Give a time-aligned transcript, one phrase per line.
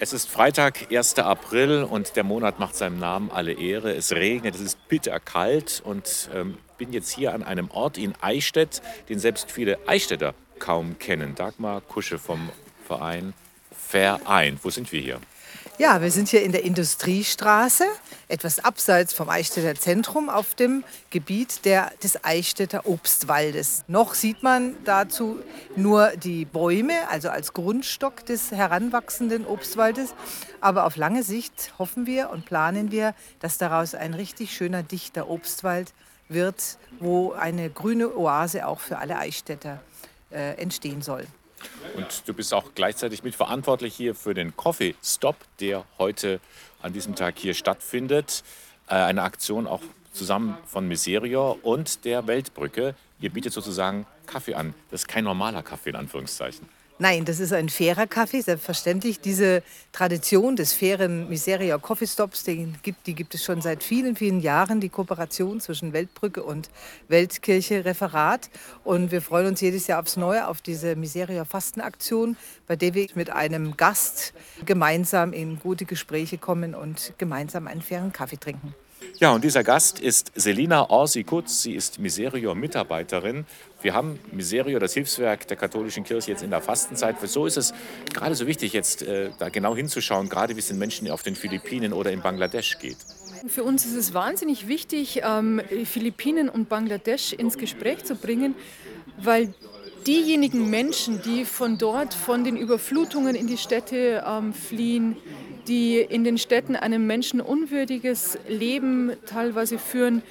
[0.00, 1.18] Es ist Freitag, 1.
[1.18, 3.92] April und der Monat macht seinem Namen alle Ehre.
[3.96, 8.80] Es regnet, es ist bitterkalt und ähm, bin jetzt hier an einem Ort in Eichstätt,
[9.08, 11.34] den selbst viele Eichstätter kaum kennen.
[11.34, 12.48] Dagmar Kusche vom
[12.86, 13.34] Verein
[13.72, 14.60] Verein.
[14.62, 15.18] Wo sind wir hier?
[15.80, 17.84] Ja, wir sind hier in der Industriestraße,
[18.26, 23.84] etwas abseits vom Eichstätter Zentrum auf dem Gebiet der, des Eichstätter Obstwaldes.
[23.86, 25.38] Noch sieht man dazu
[25.76, 30.16] nur die Bäume, also als Grundstock des heranwachsenden Obstwaldes.
[30.60, 35.30] Aber auf lange Sicht hoffen wir und planen wir, dass daraus ein richtig schöner, dichter
[35.30, 35.94] Obstwald
[36.28, 39.80] wird, wo eine grüne Oase auch für alle Eichstätter
[40.32, 41.28] äh, entstehen soll.
[41.98, 46.38] Und du bist auch gleichzeitig mitverantwortlich hier für den Coffee Stop, der heute
[46.80, 48.44] an diesem Tag hier stattfindet.
[48.86, 52.94] Äh, eine Aktion auch zusammen von Miserior und der Weltbrücke.
[53.18, 54.74] Ihr bietet sozusagen Kaffee an.
[54.92, 56.68] Das ist kein normaler Kaffee in Anführungszeichen.
[57.00, 59.20] Nein, das ist ein fairer Kaffee, selbstverständlich.
[59.20, 59.62] Diese
[59.92, 64.40] Tradition des fairen Miseria Coffee Stops, die gibt, die gibt es schon seit vielen, vielen
[64.40, 66.70] Jahren, die Kooperation zwischen Weltbrücke und
[67.06, 68.50] Weltkirche Referat.
[68.82, 73.06] Und wir freuen uns jedes Jahr aufs Neue auf diese Miseria Fastenaktion, bei der wir
[73.14, 74.34] mit einem Gast
[74.66, 78.74] gemeinsam in gute Gespräche kommen und gemeinsam einen fairen Kaffee trinken.
[79.20, 81.62] Ja, und dieser Gast ist Selina Orsi-Kutz.
[81.62, 83.46] Sie ist Miserior-Mitarbeiterin.
[83.82, 87.16] Wir haben Miserior, das Hilfswerk der katholischen Kirche, jetzt in der Fastenzeit.
[87.20, 87.74] Wieso ist es
[88.14, 91.34] gerade so wichtig, jetzt äh, da genau hinzuschauen, gerade wie es den Menschen auf den
[91.34, 92.98] Philippinen oder in Bangladesch geht?
[93.48, 98.54] Für uns ist es wahnsinnig wichtig, ähm, Philippinen und Bangladesch ins Gespräch zu bringen,
[99.20, 99.52] weil
[100.06, 105.16] diejenigen Menschen, die von dort, von den Überflutungen in die Städte ähm, fliehen,
[105.68, 110.22] die in den Städten ein menschenunwürdiges Leben teilweise führen,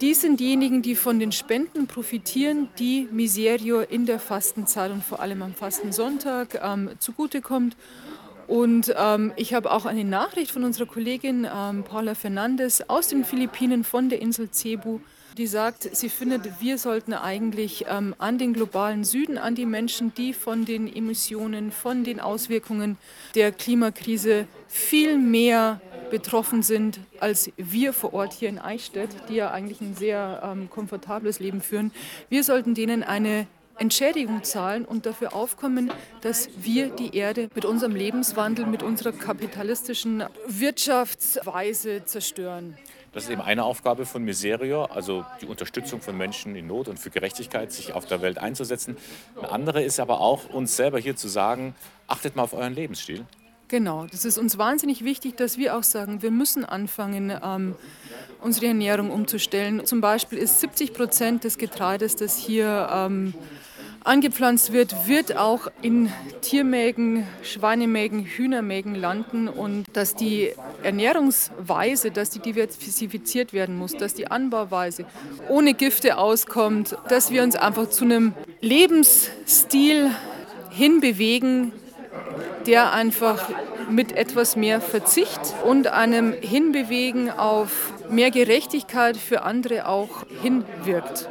[0.00, 5.20] die sind diejenigen, die von den Spenden profitieren, die Miserio in der Fastenzeit und vor
[5.20, 7.76] allem am Fastensonntag ähm, zugutekommt.
[8.48, 13.24] Und ähm, ich habe auch eine Nachricht von unserer Kollegin ähm, Paula Fernandes aus den
[13.24, 14.98] Philippinen von der Insel Cebu,
[15.36, 20.12] die sagt, sie findet, wir sollten eigentlich ähm, an den globalen Süden, an die Menschen,
[20.14, 22.98] die von den Emissionen, von den Auswirkungen
[23.34, 29.50] der Klimakrise viel mehr betroffen sind als wir vor Ort hier in Eichstätt, die ja
[29.50, 31.90] eigentlich ein sehr ähm, komfortables Leben führen.
[32.28, 33.46] Wir sollten denen eine
[33.78, 35.90] Entschädigung zahlen und dafür aufkommen,
[36.20, 42.76] dass wir die Erde mit unserem Lebenswandel, mit unserer kapitalistischen Wirtschaftsweise zerstören.
[43.12, 46.98] Das ist eben eine Aufgabe von Miserio, also die Unterstützung von Menschen in Not und
[46.98, 48.96] für Gerechtigkeit, sich auf der Welt einzusetzen.
[49.36, 51.74] Eine andere ist aber auch, uns selber hier zu sagen,
[52.06, 53.26] achtet mal auf euren Lebensstil.
[53.68, 57.74] Genau, das ist uns wahnsinnig wichtig, dass wir auch sagen, wir müssen anfangen, ähm,
[58.40, 59.84] unsere Ernährung umzustellen.
[59.86, 63.34] Zum Beispiel ist 70 Prozent des Getreides, das hier ähm,
[64.04, 70.52] angepflanzt wird, wird auch in Tiermägen, Schweinemägen, Hühnermägen landen und dass die
[70.82, 75.04] Ernährungsweise, dass die diversifiziert werden muss, dass die Anbauweise
[75.48, 80.10] ohne Gifte auskommt, dass wir uns einfach zu einem Lebensstil
[80.70, 81.72] hinbewegen,
[82.66, 83.48] der einfach
[83.90, 91.28] mit etwas mehr Verzicht und einem Hinbewegen auf mehr Gerechtigkeit für andere auch hinwirkt.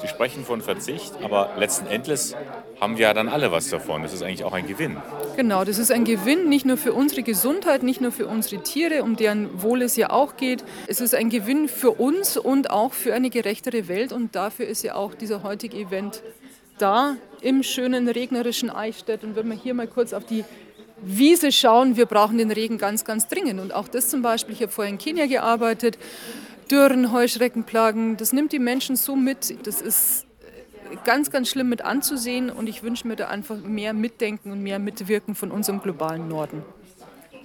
[0.00, 2.34] Sie sprechen von Verzicht, aber letzten Endes
[2.80, 4.02] haben wir ja dann alle was davon.
[4.02, 4.96] Das ist eigentlich auch ein Gewinn.
[5.36, 9.02] Genau, das ist ein Gewinn nicht nur für unsere Gesundheit, nicht nur für unsere Tiere,
[9.02, 10.64] um deren Wohl es ja auch geht.
[10.86, 14.12] Es ist ein Gewinn für uns und auch für eine gerechtere Welt.
[14.12, 16.22] Und dafür ist ja auch dieser heutige Event
[16.78, 19.22] da im schönen regnerischen Eichstätt.
[19.22, 20.44] Und wenn wir hier mal kurz auf die
[21.02, 23.60] Wiese schauen, wir brauchen den Regen ganz, ganz dringend.
[23.60, 25.98] Und auch das zum Beispiel, ich habe vorher in Kenia gearbeitet,
[26.70, 29.66] Dürren, Heuschreckenplagen, das nimmt die Menschen so mit.
[29.66, 30.26] Das ist
[31.04, 34.78] ganz, ganz schlimm mit anzusehen und ich wünsche mir da einfach mehr Mitdenken und mehr
[34.78, 36.62] Mitwirken von unserem globalen Norden.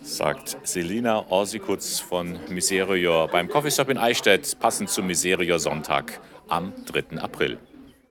[0.01, 7.19] Sagt Selina Orsikutz von Miserior beim Coffeestop in Eichstätt, passend zum Miserior Sonntag am 3.
[7.19, 7.59] April.